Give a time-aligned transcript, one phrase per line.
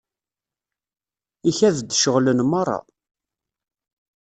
[1.49, 2.79] Ikad-d ceɣlen merra.